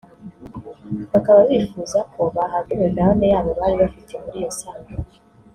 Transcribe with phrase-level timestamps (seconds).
[1.11, 5.11] bakaba bifuza ko bahabwa imigabane yabo bari bafite muri iyo sanduku